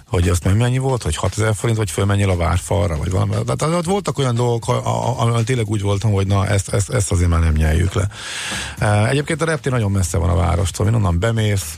[0.08, 3.30] hogy azt meg mennyi volt, hogy 6000 forint, vagy fölmenjél a várfalra, vagy valami.
[3.30, 4.68] Tehát ott voltak olyan dolgok,
[5.18, 8.08] amivel tényleg úgy voltam, hogy na, ezt, ezt, ezt azért már nem nyeljük le.
[8.78, 11.76] E, Egyébként a reptér nagyon messze van a várostól, mint onnan bemész,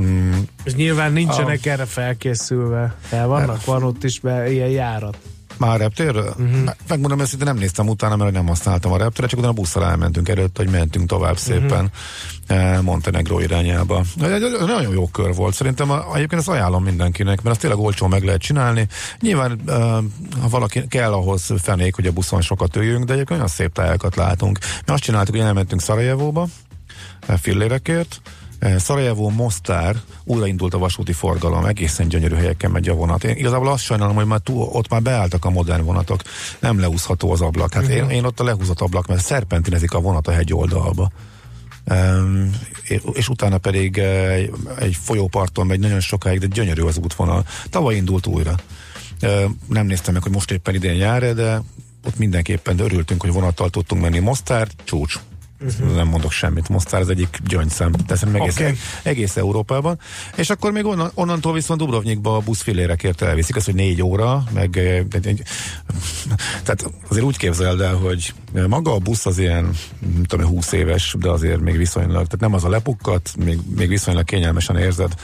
[0.00, 0.32] mm,
[0.64, 2.94] És nyilván nincsenek erre felkészülve.
[3.10, 5.18] El vannak, van ott is be, ilyen járat.
[5.56, 6.34] Már reptérről?
[6.38, 6.70] Uh-huh.
[6.88, 10.56] Megmondom őszintén, nem néztem utána, mert nem használtam a repteret, csak utána busszal elmentünk előtt,
[10.56, 11.90] hogy mentünk tovább szépen
[12.48, 12.82] uh-huh.
[12.82, 14.02] Montenegro irányába.
[14.20, 15.54] Egy, nagyon jó kör volt.
[15.54, 18.88] Szerintem a, egyébként ezt ajánlom mindenkinek, mert azt tényleg olcsón meg lehet csinálni.
[19.20, 19.74] Nyilván, uh,
[20.40, 24.16] ha valaki kell ahhoz fenék, hogy a buszon sokat üljünk, de egyébként olyan szép tájakat
[24.16, 24.58] látunk.
[24.86, 26.46] Mi azt csináltuk, hogy elmentünk Szarajevóba,
[27.40, 28.20] fillérekért,
[28.78, 33.24] Szarajevó, Mostár, újraindult a vasúti forgalom, egészen gyönyörű helyeken megy a vonat.
[33.24, 36.22] Én igazából azt sajnálom, hogy már túl, ott már beálltak a modern vonatok,
[36.60, 37.72] nem leúszható az ablak.
[37.72, 41.10] Hát én, én ott a lehúzott ablak, mert szerpentinezik a vonat a hegy oldalba.
[41.90, 42.50] Um,
[43.12, 47.44] és utána pedig egy, egy folyóparton megy nagyon sokáig, de gyönyörű az útvonal.
[47.70, 48.54] Tavaly indult újra.
[49.22, 51.62] Uh, nem néztem meg, hogy most éppen idén jár de
[52.06, 54.18] ott mindenképpen örültünk, hogy vonattal tudtunk menni.
[54.18, 55.18] Mostár, csúcs.
[55.60, 55.94] Uh-huh.
[55.94, 56.68] Nem mondok semmit.
[56.68, 57.92] Mostár az egyik gyöngyszem.
[57.92, 58.62] Teszem egész, Oké.
[58.62, 58.76] okay.
[59.02, 59.98] egész Európában.
[60.36, 64.76] És akkor még onnan, onnantól viszont Dubrovnikba a buszfilérekért elviszik, az, hogy négy óra, meg
[64.76, 65.42] eh, egy, egy,
[66.64, 68.34] tehát azért úgy képzeld el, hogy
[68.68, 69.70] maga a busz az ilyen,
[70.14, 73.88] nem tudom, 20 éves, de azért még viszonylag, tehát nem az a lepukkat, még, még
[73.88, 75.14] viszonylag kényelmesen érzed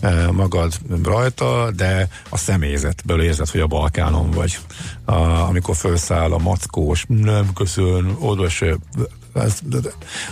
[0.00, 0.72] eh, magad
[1.02, 4.58] rajta, de a személyzetből érzed, hogy a Balkánon vagy.
[5.04, 5.12] A,
[5.48, 8.76] amikor felszáll a mackós, nem köszön, oda se
[9.42, 9.58] ez,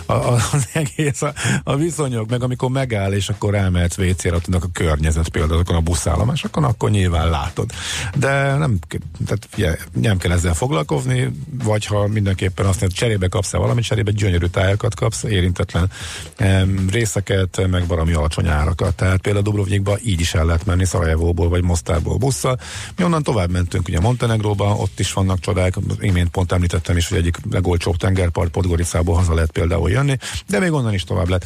[0.05, 4.67] a, az egész, a, a viszonyok, meg amikor megáll, és akkor elmehetsz WC-re, ott a
[4.73, 7.71] környezet például azokon a buszállomásokon, akkor nyilván látod.
[8.15, 8.79] De nem,
[9.25, 11.29] tehát, figyelj, nem kell ezzel foglalkozni,
[11.63, 15.91] vagy ha mindenképpen azt mondod, cserébe kapsz -e valamit, cserébe gyönyörű tájakat kapsz, érintetlen
[16.35, 18.95] em, részeket, meg valami alacsony árakat.
[18.95, 22.59] Tehát például Dubrovnikba így is el lehet menni Szarajevóból, vagy Mostárból busszal.
[22.97, 27.17] Mi onnan tovább mentünk, ugye Montenegróba, ott is vannak csodák, imént pont említettem is, hogy
[27.17, 28.51] egyik legolcsóbb tengerpart
[28.97, 31.45] Podgoricából haza lehet például jönni, de még onnan is tovább lehet.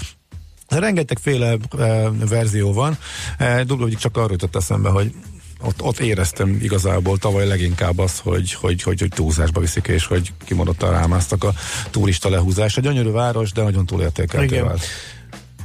[0.68, 2.98] Rengetegféle e, verzió van.
[3.38, 5.14] E, Dubrovnik csak arról jutott eszembe, hogy
[5.62, 10.34] ott, ott éreztem igazából tavaly leginkább az, hogy, hogy, hogy, hogy túlzásba viszik, és hogy
[10.46, 11.54] kimondottan rámáztak a
[11.90, 12.78] turista lehúzás.
[12.78, 14.66] A gyönyörű város, de nagyon túlértékelté Igen.
[14.66, 14.86] vált.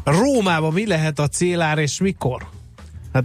[0.05, 2.47] Rómában mi lehet a célár és mikor?
[3.13, 3.25] Hát,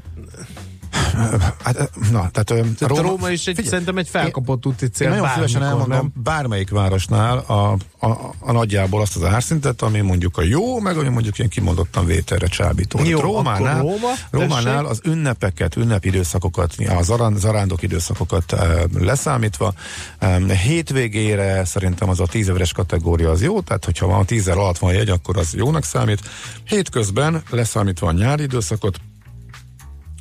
[1.64, 5.10] Hát, na, tehát ö, Róma, Róma is egy, figyelj, szerintem egy felkapott úti Én cél.
[5.10, 6.12] nagyon szívesen elmondom nem?
[6.24, 8.08] bármelyik városnál a, a,
[8.40, 12.48] a nagyjából azt az árszintet, ami mondjuk a jó, meg ami mondjuk ilyen kimondottan vételre
[12.48, 13.00] csábító.
[13.04, 14.90] Jó, Tehát Rómánál, Róma, Rómánál tessék.
[14.90, 18.68] az ünnepeket, ünnepidőszakokat, a zarán, zarándok időszakokat e,
[19.00, 19.74] leszámítva,
[20.20, 24.94] e, hétvégére szerintem az a tízeveres kategória az jó, tehát hogyha van tízer alatt van
[24.94, 26.20] jegy, akkor az jónak számít.
[26.66, 28.98] Hétközben leszámítva a nyári időszakot,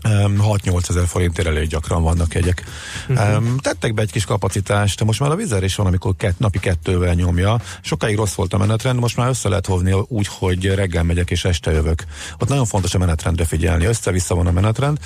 [0.03, 2.65] 6-8 ezer forintért elég gyakran vannak jegyek.
[3.09, 3.45] Uh-huh.
[3.59, 7.15] Tettek be egy kis kapacitást, most már a vizer is van, amikor kett, napi kettővel
[7.15, 7.61] nyomja.
[7.81, 11.45] Sokáig rossz volt a menetrend, most már össze lehet hovni úgy, hogy reggel megyek és
[11.45, 12.05] este jövök.
[12.39, 14.99] Ott nagyon fontos a menetrendre figyelni, össze-vissza van a menetrend,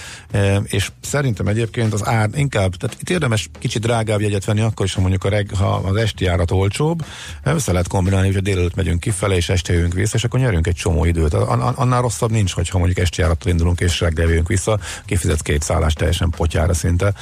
[0.64, 4.94] és szerintem egyébként az ár inkább, tehát itt érdemes kicsit drágább jegyet venni, akkor is,
[4.94, 7.04] ha mondjuk a reg, ha az esti járat olcsóbb,
[7.42, 10.74] össze lehet kombinálni, hogy délelőtt megyünk kifele, és este jövünk vissza, és akkor nyerünk egy
[10.74, 11.34] csomó időt.
[11.34, 14.78] An- an- annál rosszabb nincs, hogyha mondjuk esti járattal indulunk, és reggel jövünk vissza.
[15.04, 17.12] Kifizetsz két szállást teljesen potyára szinte.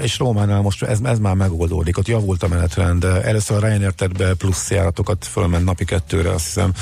[0.00, 3.04] És Rómánál most ez, ez már megoldódik, ott javult a menetrend.
[3.04, 6.72] Először a Ryanair tett be plusz járatokat, fölment napi kettőre, azt hiszem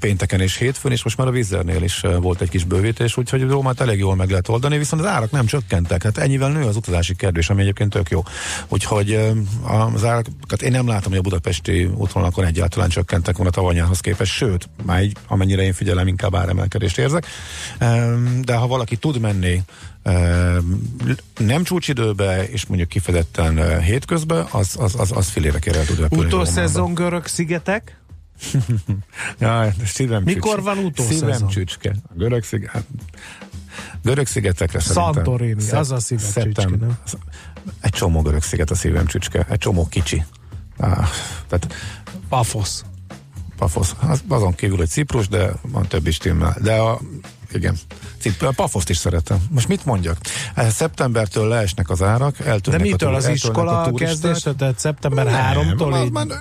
[0.00, 3.80] pénteken és hétfőn, és most már a Vizernél is volt egy kis bővítés, úgyhogy Rómát
[3.80, 6.02] elég jól meg lehet oldani, viszont az árak nem csökkentek.
[6.02, 8.22] Hát ennyivel nő az utazási kérdés, ami egyébként tök jó.
[8.68, 9.18] Úgyhogy
[9.94, 14.32] az árakat én nem látom, hogy a budapesti útvonalakon egyáltalán csökkentek volna tavaly nyárhoz képest,
[14.32, 17.26] sőt, már így, amennyire én figyelem, inkább áremelkedést érzek.
[18.40, 19.62] De ha valaki tud menni
[21.38, 26.24] nem csúcsidőbe, és mondjuk kifejezetten hétközben, az, az, az, az filére kell tud repülni.
[26.24, 27.98] Utószezon görög szigetek?
[29.38, 30.74] ja, szívem Mikor csücske.
[30.74, 31.32] van utószezon?
[31.32, 31.94] Szívem csücske.
[32.08, 32.84] A görög sziget.
[34.02, 35.78] Görög szigetekre Santorini, szerintem.
[35.78, 36.98] az a szívem csücske, nem?
[37.80, 39.46] Egy csomó görög sziget a szívem csücske.
[39.50, 40.24] Egy csomó kicsi.
[40.76, 41.08] Ah,
[41.48, 41.74] tehát
[42.28, 42.84] Pafosz.
[43.56, 43.94] Pafosz.
[44.00, 46.56] Az, azon kívül, hogy Ciprus, de van több is stimmel.
[46.62, 47.00] De a
[47.54, 47.76] igen.
[48.40, 49.38] A Pafoszt is szeretem.
[49.50, 50.16] Most mit mondjak?
[50.56, 56.32] Szeptembertől leesnek az árak, eltűnnek De mitől a, az iskola kezdéstől, tehát szeptember 3-tól így?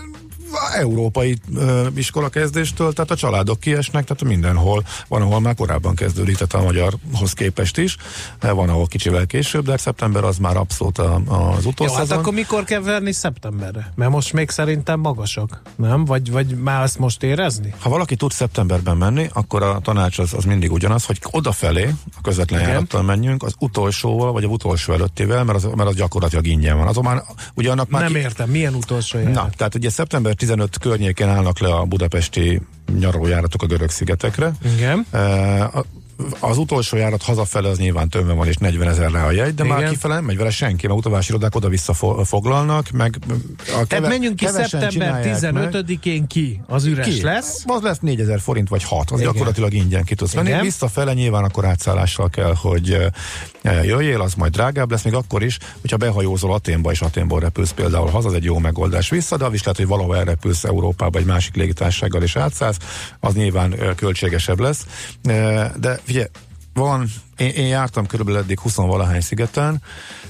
[0.73, 6.37] Európai ö, iskola kezdéstől, tehát a családok kiesnek, tehát mindenhol van, ahol már korábban kezdődik,
[6.37, 7.97] tehát a magyarhoz képest is,
[8.41, 11.93] van, ahol kicsivel később, de szeptember az már abszolút az utolsó.
[11.93, 13.91] Hát akkor mikor kell verni szeptemberre?
[13.95, 16.05] Mert most még szerintem magasak, nem?
[16.05, 17.73] Vagy, vagy már ezt most érezni?
[17.79, 22.21] Ha valaki tud szeptemberben menni, akkor a tanács az, az mindig ugyanaz, hogy odafelé, a
[22.21, 26.77] közvetlen járattal menjünk, az utolsóval, vagy a utolsó előttivel, mert az, mert az gyakorlatilag ingyen
[26.77, 26.87] van.
[26.87, 27.23] Azon már,
[27.55, 28.17] ugye annak már Nem ki...
[28.17, 29.33] értem, milyen utolsó járat?
[29.33, 32.61] Na, tehát ugye szeptember 15 környéken állnak le a budapesti
[32.99, 34.51] nyaralójáratok a görög szigetekre.
[34.75, 35.05] Igen.
[35.13, 35.83] Uh,
[36.39, 39.63] az utolsó járat hazafele az nyilván tömve van, és 40 ezer le a jegy, de
[39.63, 39.77] Igen.
[39.77, 43.33] már kifele nem megy vele senki, mert utavási irodák oda-vissza fo- foglalnak, meg a
[43.65, 45.69] Tehát keve- menjünk ki szeptember csinálják meg.
[45.71, 47.21] 15-én ki, az üres Ki?
[47.23, 47.63] lesz.
[47.65, 49.31] Az lesz 4000 forint vagy 6, az Igen.
[49.31, 50.61] gyakorlatilag ingyen ki tudsz venni.
[50.61, 52.97] Visszafele nyilván akkor átszállással kell, hogy
[53.83, 58.07] jöjjél, az majd drágább lesz, még akkor is, hogyha behajózol Aténba és Aténból repülsz például
[58.09, 61.25] haza, az egy jó megoldás vissza, de az is lehet, hogy valahol elrepülsz Európába egy
[61.25, 62.77] másik légitársággal és átszállsz,
[63.19, 64.85] az nyilván költségesebb lesz.
[65.79, 66.31] De figyelj,
[66.73, 69.81] van, én, én jártam körülbelül eddig 20 valahány szigeten,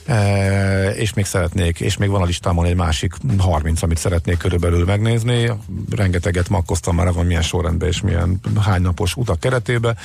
[0.06, 4.86] e, és még szeretnék, és még van a listámon egy másik 30, amit szeretnék körülbelül
[4.86, 5.52] megnézni.
[5.90, 9.96] Rengeteget makkoztam már, van milyen sorrendben és milyen hány napos utak keretébe.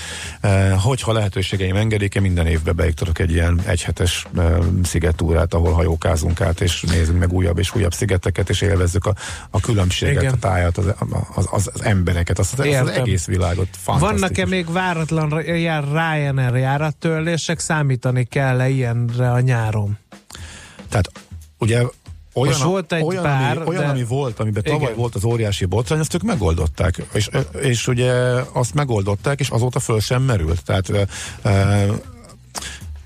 [0.40, 6.40] E, hogyha lehetőségeim engedik, én minden évben beiktatok egy ilyen egyhetes e, szigetúrát, ahol hajókázunk
[6.40, 9.14] át, és nézzünk meg újabb és újabb szigeteket, és élvezzük a,
[9.50, 10.34] a különbséget, Igen.
[10.34, 10.86] a tájat, az,
[11.34, 13.68] az, az, az embereket, azt, az, az egész világot.
[13.84, 16.52] Vannak-e még váratlan ra- jár Ryanair
[16.88, 17.58] járattörlések?
[17.58, 19.98] Számítani kell-e ilyenre a nyáron?
[20.88, 21.10] Tehát
[21.58, 21.76] ugye
[22.34, 24.96] olyan, Most volt egy olyan, pár, ami, olyan de- ami volt, amiben tavaly Igen.
[24.96, 27.02] volt az óriási botrány, azt ők megoldották.
[27.12, 27.28] És,
[27.60, 28.12] és ugye
[28.52, 30.64] azt megoldották, és azóta föl sem merült.
[30.64, 30.90] Tehát
[31.42, 31.86] e,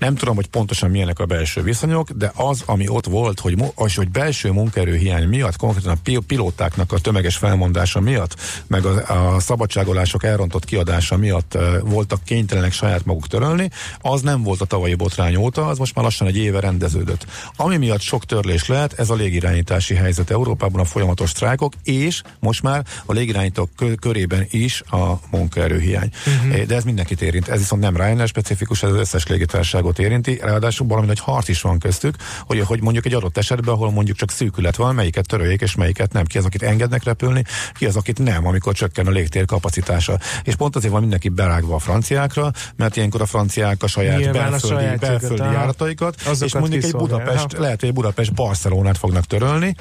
[0.03, 3.95] nem tudom, hogy pontosan milyenek a belső viszonyok, de az, ami ott volt, hogy, az,
[3.95, 8.35] hogy belső munkaerőhiány miatt, konkrétan a pi- pilótáknak a tömeges felmondása miatt,
[8.67, 13.69] meg a, a szabadságolások elrontott kiadása miatt e, voltak kénytelenek saját maguk törölni,
[14.01, 17.25] az nem volt a tavalyi botrány óta, az most már lassan egy éve rendeződött.
[17.55, 22.61] Ami miatt sok törlés lehet, ez a légirányítási helyzet Európában, a folyamatos sztrájkok, és most
[22.61, 26.09] már a légirányítók kö- körében is a munkaerőhiány.
[26.27, 26.63] Uh-huh.
[26.63, 27.47] De ez mindenkit érint.
[27.47, 31.61] Ez viszont nem Ryanair specifikus, ez az összes légitárságot érinti, ráadásul valami nagy harc is
[31.61, 32.15] van köztük,
[32.45, 36.13] hogy, hogy mondjuk egy adott esetben, ahol mondjuk csak szűkület van, melyiket töröljék és melyiket
[36.13, 36.25] nem.
[36.25, 40.19] Ki az, akit engednek repülni, ki az, akit nem, amikor csökken a légtér kapacitása.
[40.43, 44.47] És pont azért van mindenki berágva a franciákra, mert ilyenkor a franciák a saját Nyilván
[44.47, 45.51] a belföldi, sajátjukat, belföldi aha.
[45.51, 47.61] járataikat, és mondjuk egy Budapest, aha.
[47.61, 49.75] lehet, hogy egy Budapest Barcelonát fognak törölni,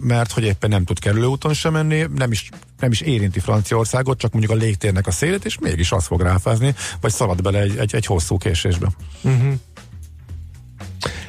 [0.00, 2.48] mert hogy éppen nem tud kerülőúton sem menni, nem is,
[2.80, 6.74] nem is érinti Franciaországot, csak mondjuk a légtérnek a szélét, és mégis azt fog ráfázni,
[7.00, 8.88] vagy szalad bele egy, egy, egy hosszú késésbe.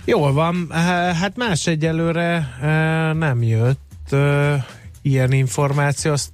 [0.05, 0.67] Jól van,
[1.19, 2.57] hát más egyelőre
[3.17, 4.15] nem jött
[5.01, 6.29] ilyen információ, azt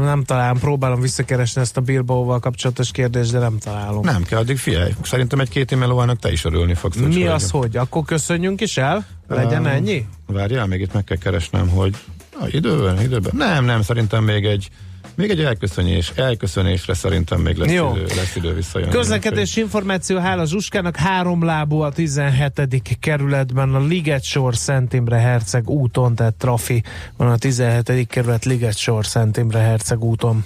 [0.00, 4.04] nem találom, próbálom visszakeresni ezt a Bilbaóval kapcsolatos kérdést, de nem találom.
[4.04, 4.92] Nem kell, addig figyelj.
[5.02, 6.96] Szerintem egy két melóának te is örülni fogsz.
[6.96, 7.76] Mi úgyhogy- az, hogy?
[7.76, 9.06] Akkor köszönjünk is el?
[9.28, 10.06] Legyen Um, ennyi?
[10.26, 11.96] Várjál, még itt meg kell keresnem, hogy
[12.40, 13.32] a, időben, időben.
[13.34, 14.68] Nem, nem, szerintem még egy
[15.14, 17.90] még egy elköszönés, elköszönésre szerintem még lesz, Jó.
[17.94, 18.92] idő, lesz idő visszajönni.
[18.92, 22.82] Közlekedés információ hála Zsuskának három lábú a 17.
[23.00, 26.82] kerületben a Liget Sor Szent Imre Herceg úton, tehát trafi
[27.16, 28.06] van a 17.
[28.06, 30.44] kerület Liget Sor Szent Imre Herceg úton.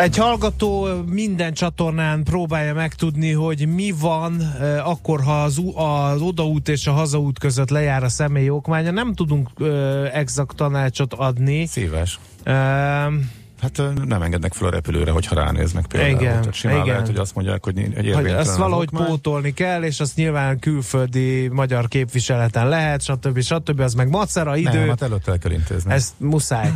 [0.00, 6.68] Egy hallgató minden csatornán próbálja megtudni, hogy mi van eh, akkor, ha az, az odaút
[6.68, 8.90] és a hazaút között lejár a személyi okmánya.
[8.90, 11.66] Nem tudunk eh, exakt tanácsot adni.
[11.66, 12.18] Szíves.
[12.42, 12.54] Eh,
[13.60, 16.20] Hát nem engednek fel a repülőre, hogyha ránéznek például.
[16.20, 16.86] Igen, Tehát simán igen.
[16.88, 19.06] lehet, hogy azt mondják, hogy egy hogy ezt valahogy okmány.
[19.06, 23.40] pótolni kell, és azt nyilván külföldi magyar képviseleten lehet, stb.
[23.40, 23.80] stb.
[23.80, 24.78] Az meg macera idő.
[24.78, 25.92] Nem, hát előtte el kell intézni.
[25.92, 26.72] Ezt muszáj.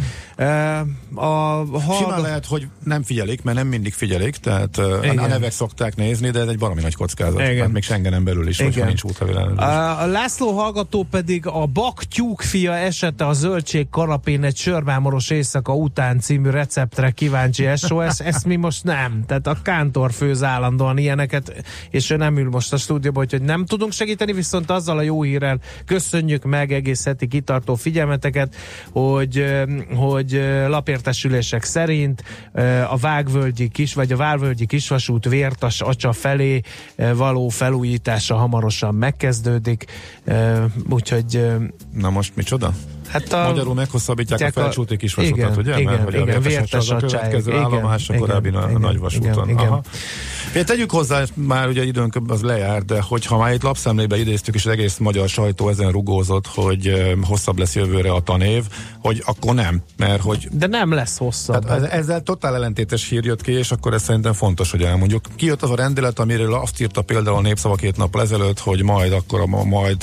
[1.14, 2.20] A Simán hallgat...
[2.20, 5.18] lehet, hogy nem figyelik, mert nem mindig figyelik, tehát Igen.
[5.18, 7.40] a nevek szokták nézni, de ez egy baromi nagy kockázat.
[7.40, 7.60] Igen.
[7.60, 8.86] Hát még Schengenen belül is, hogyha Igen.
[8.86, 9.36] nincs útlevél.
[9.98, 16.20] A László hallgató pedig a Bak tyúkfia esete a zöldség kanapén egy sörmámoros éjszaka után
[16.20, 19.24] című receptre kíváncsi SOS, ezt mi most nem.
[19.26, 23.64] Tehát a kántor főz állandóan ilyeneket, és ő nem ül most a stúdióban, úgyhogy nem
[23.64, 28.54] tudunk segíteni, viszont azzal a jó hírrel köszönjük meg egész heti kitartó figyelmeteket,
[28.92, 29.64] hogy, ö,
[30.32, 32.24] hogy lapértesülések szerint
[32.90, 36.60] a Vágvölgyi kis, vagy a Várvölgyi kisvasút vértas acsa felé
[37.14, 39.84] való felújítása hamarosan megkezdődik,
[40.88, 41.46] úgyhogy
[41.92, 42.74] Na most micsoda?
[43.12, 43.42] Hát a...
[43.48, 45.78] Magyarul meghosszabbítják a a- felcsúti kisvasutat, igen, ugye?
[45.80, 48.68] igen, Mert a igen, vértes a acsáig, következő igen, állomás a igen, korábbi igen, a
[48.68, 49.48] igen, nagyvasúton.
[49.48, 49.66] igen.
[49.66, 49.82] Aha.
[50.64, 54.72] Tegyük hozzá, már ugye időnk az lejár, de hogyha már itt lapszemlébe idéztük, és az
[54.72, 58.64] egész magyar sajtó ezen rugózott, hogy hosszabb lesz jövőre a tanév,
[59.00, 61.64] hogy akkor nem, mert hogy De nem lesz hosszabb.
[61.64, 65.24] tehát ez- ezzel totál ellentétes hír jött ki, és akkor ez szerintem fontos, hogy elmondjuk.
[65.36, 69.12] Kijött az a rendelet, amiről azt írta például a Népszava két nappal ezelőtt, hogy majd
[69.12, 69.96] akkor a, majd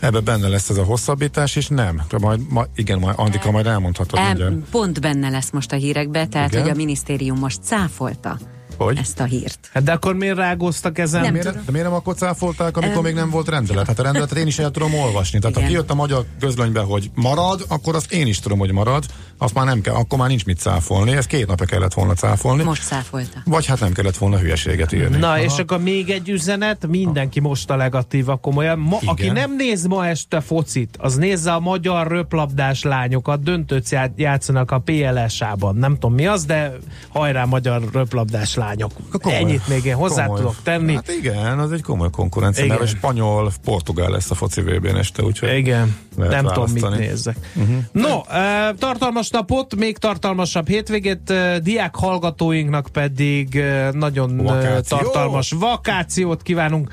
[0.00, 1.91] ebbe benne lesz ez a hosszabbítás, és nem.
[2.20, 4.54] Majd, ma, igen, majd Andika majd elmondhatod mindjárt.
[4.70, 6.62] pont benne lesz most a hírekbe, tehát Igen?
[6.62, 8.38] hogy a minisztérium most cáfolta
[8.76, 8.98] Hogy?
[8.98, 9.70] ezt a hírt.
[9.72, 11.20] Hát de akkor miért rágóztak ezen?
[11.20, 11.62] Nem Miért, tudom.
[11.64, 13.86] de miért nem akkor cáfolták, amikor még nem volt rendelet?
[13.86, 15.38] Hát a rendeletet én is el tudom olvasni.
[15.38, 15.68] Tehát Igen.
[15.68, 19.04] ha kijött a magyar közlönybe, hogy marad, akkor azt én is tudom, hogy marad.
[19.42, 22.62] Azt már nem kell, akkor már nincs mit cáfolni, ez két napja kellett volna cáfolni.
[22.62, 23.38] Most száfolta.
[23.44, 25.16] Vagy hát nem kellett volna hülyeséget írni.
[25.16, 28.78] Na, és akkor még egy üzenet, mindenki most a legatíva komolyan.
[28.78, 29.08] Ma, Igen.
[29.14, 34.70] aki nem néz ma este focit, az nézze a magyar röplabdás lányokat, döntőt já- játszanak
[34.70, 35.76] a PLS-ában.
[35.76, 36.72] Nem tudom mi az, de
[37.08, 38.92] hajrá magyar röplabdás lányok.
[39.22, 39.38] Komoly.
[39.38, 40.38] Ennyit még én hozzá Komoly.
[40.40, 40.94] tudok tenni.
[40.94, 42.76] Hát igen, az egy komoly konkurencia, Igen.
[42.78, 46.96] mert a spanyol, portugál lesz a foci vb este, úgyhogy Igen, nem tudom, választani.
[46.98, 47.36] mit nézzek.
[47.54, 47.76] Uh-huh.
[47.92, 53.62] No, eh, tartalmas napot, még tartalmasabb hétvégét, diák hallgatóinknak pedig
[53.92, 54.96] nagyon Vakáció.
[54.98, 56.92] tartalmas vakációt kívánunk.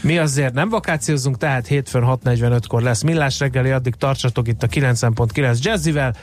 [0.00, 5.62] Mi azért nem vakációzunk, tehát hétfőn 6.45-kor lesz millás reggeli, addig tartsatok itt a 90.9
[5.62, 6.14] Jazzivel.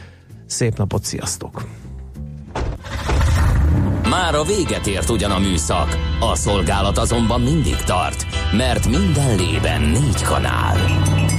[0.46, 1.68] Szép napot, sziasztok!
[4.10, 8.26] Már a véget ért ugyan a műszak, a szolgálat azonban mindig tart,
[8.58, 10.78] mert minden lében négy kanál.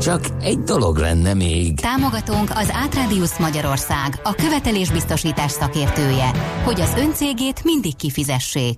[0.00, 1.80] Csak egy dolog lenne még.
[1.80, 6.30] Támogatónk az Átrádiusz Magyarország, a követelésbiztosítás szakértője,
[6.64, 8.74] hogy az öncégét mindig kifizessék.